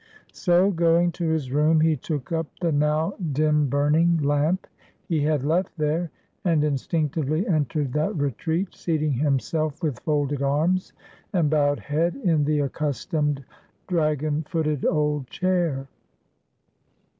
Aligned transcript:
So, 0.33 0.71
going 0.71 1.11
to 1.11 1.27
his 1.29 1.51
room, 1.51 1.81
he 1.81 1.95
took 1.95 2.31
up 2.31 2.47
the 2.59 2.71
now 2.71 3.13
dim 3.33 3.67
burning 3.69 4.17
lamp 4.17 4.65
he 5.07 5.21
had 5.25 5.43
left 5.43 5.77
there, 5.77 6.09
and 6.43 6.63
instinctively 6.63 7.45
entered 7.47 7.93
that 7.93 8.15
retreat, 8.15 8.73
seating 8.73 9.11
himself, 9.11 9.83
with 9.83 9.99
folded 9.99 10.41
arms 10.41 10.93
and 11.33 11.51
bowed 11.51 11.81
head, 11.81 12.15
in 12.15 12.45
the 12.45 12.61
accustomed 12.61 13.45
dragon 13.85 14.41
footed 14.41 14.87
old 14.87 15.27
chair. 15.27 15.85